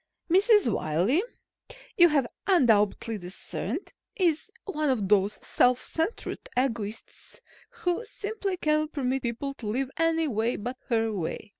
Mrs. 0.31 0.71
Wiley, 0.73 1.21
you 1.95 2.09
have 2.09 2.25
undoubtedly 2.47 3.19
discerned, 3.19 3.93
is 4.15 4.51
one 4.63 4.89
of 4.89 5.07
those 5.07 5.33
self 5.45 5.79
centered 5.79 6.49
egotists 6.57 7.43
who 7.69 8.03
simply 8.03 8.57
cannot 8.57 8.93
permit 8.93 9.21
people 9.21 9.53
to 9.53 9.67
live 9.67 9.91
any 9.97 10.27
way 10.27 10.55
but 10.55 10.77
her 10.87 11.13
way. 11.13 11.49